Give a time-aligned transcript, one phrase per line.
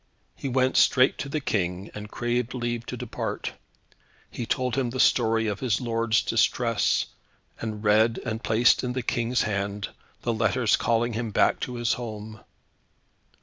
[0.35, 3.53] He went straight to the King, and craved leave to depart.
[4.31, 7.05] He told him the story of his lord's distress,
[7.59, 9.89] and read, and placed in the King's hands,
[10.23, 12.39] the letters calling him back to his home.